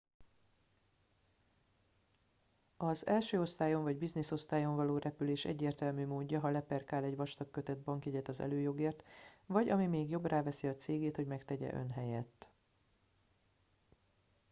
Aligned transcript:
az 2.77 3.07
első 3.07 3.39
osztályon 3.41 3.83
vagy 3.83 3.97
business-osztályon 3.97 4.75
való 4.75 4.97
repülés 4.97 5.45
egyértelmű 5.45 6.05
módja 6.05 6.39
ha 6.39 6.49
leperkál 6.49 7.03
egy 7.03 7.15
vastag 7.15 7.51
köteg 7.51 7.77
bankjegyet 7.77 8.27
az 8.27 8.39
előjogért 8.39 9.03
vagy 9.45 9.69
ami 9.69 9.87
még 9.87 10.09
jobb 10.09 10.25
ráveszi 10.25 10.67
a 10.67 10.75
cégét 10.75 11.15
hogy 11.15 11.27
megtegye 11.27 11.73
ön 11.73 11.89
helyett 11.89 12.45